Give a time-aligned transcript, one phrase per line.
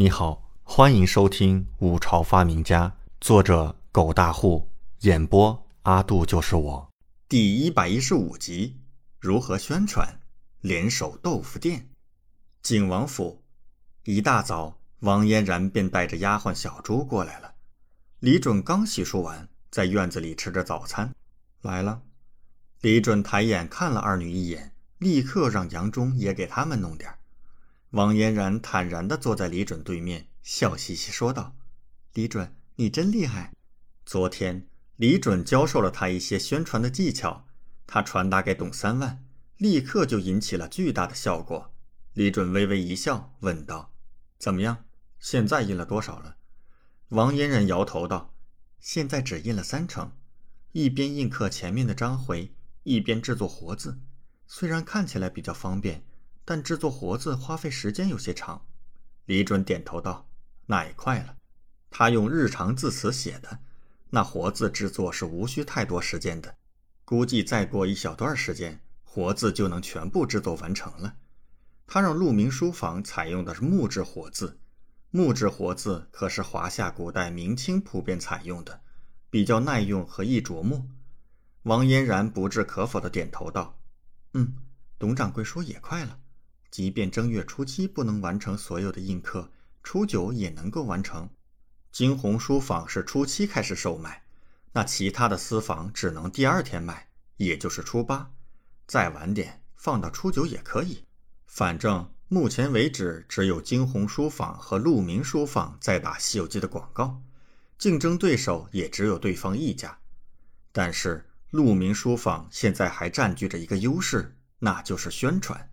[0.00, 2.88] 你好，欢迎收听《五朝发明家》，
[3.20, 6.90] 作者狗大户，演播阿杜就是我，
[7.28, 8.80] 第一百一十五集：
[9.18, 10.18] 如何宣传
[10.62, 11.90] 联手豆腐店？
[12.62, 13.42] 景王府
[14.04, 17.52] 一大早，王嫣然便带着丫鬟小朱过来了。
[18.20, 21.14] 李准刚洗漱完，在院子里吃着早餐，
[21.60, 22.00] 来了。
[22.80, 27.18] 李准抬眼看了二女一眼，立刻让杨忠也给他们弄点儿。
[27.90, 31.56] 王嫣然坦然地坐在李准对面，笑嘻嘻说道
[32.14, 33.52] ：“李准，你真厉害！
[34.06, 37.48] 昨天李准教授了他一些宣传的技巧，
[37.88, 39.24] 他传达给董三万，
[39.56, 41.74] 立刻就引起了巨大的效果。”
[42.14, 43.92] 李准微微一笑，问道
[44.38, 44.84] ：“怎么样？
[45.18, 46.36] 现在印了多少了？”
[47.10, 48.32] 王嫣然摇头道
[48.78, 50.12] ：“现在只印了三成，
[50.70, 53.98] 一边印刻前面的章回，一边制作活字，
[54.46, 56.04] 虽然看起来比较方便。”
[56.50, 58.66] 但制作活字花费时间有些长，
[59.26, 60.26] 李准点头道
[60.66, 61.36] ：“那也快了。
[61.90, 63.60] 他用日常字词写的，
[64.08, 66.56] 那活字制作是无需太多时间的，
[67.04, 71.14] 估计再过一小段时间，活字就能全部制作完成了。
[71.86, 74.58] 他让鹿鸣书房采用的是木质活字，
[75.12, 78.80] 木质活字可是华夏古代明清普遍采用的，
[79.30, 80.84] 比较耐用和易琢磨。”
[81.62, 83.78] 王嫣然不置可否的点头道
[84.34, 84.56] ：“嗯，
[84.98, 86.18] 董掌柜说也快了。”
[86.70, 89.50] 即便正月初七不能完成所有的印刻，
[89.82, 91.28] 初九也能够完成。
[91.90, 94.22] 惊鸿书坊是初七开始售卖，
[94.72, 98.30] 那其他的私房只能第二天卖，也就是初八。
[98.86, 101.04] 再晚点放到初九也可以。
[101.46, 107.20] 反正目前为止，只有惊鸿书坊和鹿鸣书坊在打《西游记》的广告，
[107.76, 109.98] 竞争对手也只有对方一家。
[110.70, 115.69] 但是鹿鸣书坊现在还占据着一个优势，那就是宣传。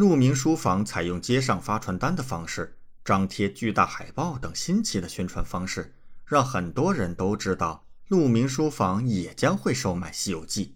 [0.00, 10.66] 鹿鸣书房采用街上发传单的方式，张贴巨大海报等新奇的宣传方式，让很多人都知道鹿鸣书房也将会售卖《西游记》，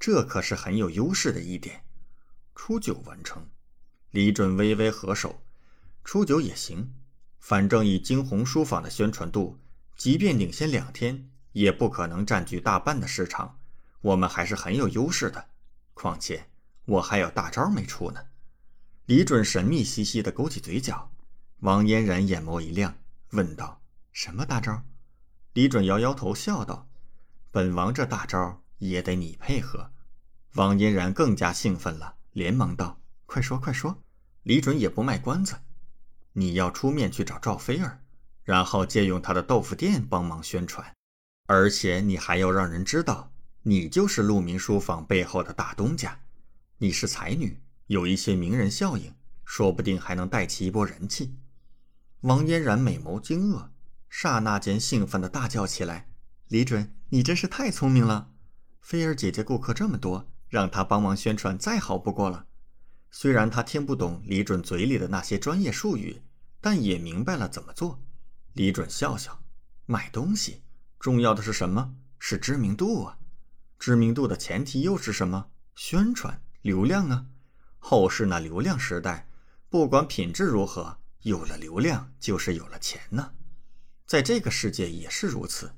[0.00, 1.84] 这可是很有优势的一点。
[2.56, 3.46] 初九完成，
[4.10, 5.44] 李准微微合手，
[6.02, 6.92] 初九也行，
[7.38, 9.60] 反正以惊鸿书坊的宣传度，
[9.96, 13.56] 即便领先两天，也不可能占据大半的市场，
[14.00, 15.46] 我们还是很有优势的。
[15.94, 16.48] 况且
[16.86, 18.20] 我还有大招没出呢。
[19.06, 21.10] 李准神秘兮兮地勾起嘴角，
[21.58, 22.96] 王嫣然眼眸一亮，
[23.32, 23.82] 问道
[24.12, 24.82] ：“什么大招？”
[25.52, 26.88] 李准摇摇头，笑道
[27.52, 29.90] ：“本王这大招也得你配合。”
[30.56, 34.02] 王嫣然更加兴奋了，连忙道：“快说，快说！”
[34.44, 35.54] 李准也不卖关子
[36.32, 38.00] ：“你要出面去找赵菲儿，
[38.42, 40.94] 然后借用他的豆腐店帮忙宣传，
[41.46, 43.30] 而且你还要让人知道，
[43.64, 46.18] 你就是鹿鸣书坊背后的大东家，
[46.78, 47.60] 你是才女。”
[47.94, 51.36] 有一些名人效应，说不定还能带起一波人气。
[52.22, 53.68] 王嫣然美眸惊愕，
[54.10, 56.08] 刹那间兴奋的大叫起来
[56.50, 58.32] ：“李准，你真是太聪明了！
[58.80, 62.46] 菲儿姐姐顾客这么多，让她帮忙宣传再好不过了。”
[63.12, 66.20] 虽然他听不懂李准嘴里的那些专业术语，
[66.60, 68.02] 但也明白了怎么做。
[68.54, 69.44] 李准笑笑
[69.86, 70.64] ：“买东西
[70.98, 71.94] 重要的是什么？
[72.18, 73.18] 是知名度啊！
[73.78, 75.50] 知名度的前提又是什么？
[75.76, 77.26] 宣传流量啊！”
[77.86, 79.28] 后世那流量时代，
[79.68, 83.32] 不管品质如何，有了流量就是有了钱呢。
[84.06, 85.70] 在这个世界也是如此，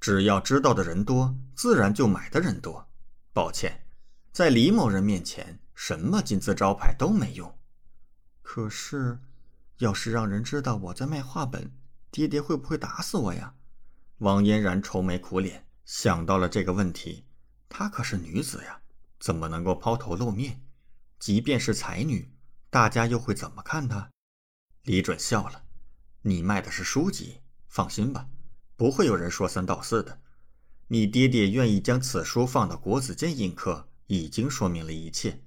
[0.00, 2.88] 只要知道的人多，自然就买的人多。
[3.32, 3.86] 抱歉，
[4.32, 7.56] 在李某人面前，什么金字招牌都没用。
[8.42, 9.16] 可是，
[9.78, 11.70] 要是让人知道我在卖画本，
[12.10, 13.54] 爹爹会不会打死我呀？
[14.18, 17.24] 王嫣然愁眉苦脸，想到了这个问题。
[17.68, 18.80] 她可是女子呀，
[19.20, 20.60] 怎么能够抛头露面？
[21.18, 22.30] 即便是才女，
[22.70, 24.10] 大家又会怎么看她？
[24.82, 25.64] 李准笑了
[26.22, 28.28] ：“你卖的是书籍，放心吧，
[28.76, 30.20] 不会有人说三道四的。
[30.88, 35.42] 你爹爹愿意将此书放到国子监印刻，已经说明了一切，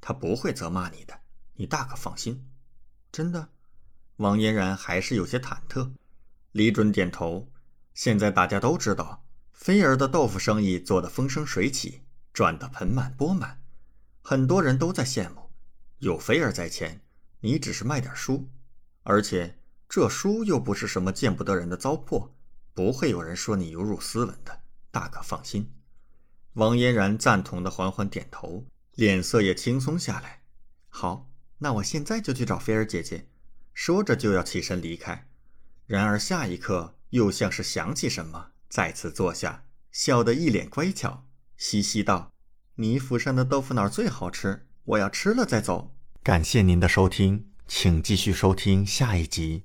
[0.00, 1.20] 他不会责骂你的，
[1.54, 2.48] 你大可放心。”
[3.10, 3.48] 真的，
[4.16, 5.92] 王嫣然还是有些忐忑。
[6.52, 7.50] 李准点头。
[7.94, 13.63] 现在大家都知道，菲儿的豆腐生意做得风生水起，赚得盆满钵满。
[14.26, 15.50] 很多人都在羡慕，
[15.98, 17.02] 有菲儿在前，
[17.40, 18.48] 你只是卖点书，
[19.02, 22.30] 而且这书又不是什么见不得人的糟粕，
[22.72, 25.70] 不会有人说你有辱斯文的，大可放心。
[26.54, 30.40] 王嫣然赞同的缓缓点头，脸色也轻松下来。
[30.88, 33.28] 好，那我现在就去找菲儿姐姐。
[33.74, 35.28] 说着就要起身离开，
[35.84, 41.26] 然而下一刻又像是想起什么，再次坐下，笑得一脸乖巧，
[41.58, 42.33] 嘻嘻道。
[42.76, 45.94] 你府上的豆腐脑最好吃，我要吃了再走。
[46.24, 49.62] 感谢您的收听，请继续收听下一集。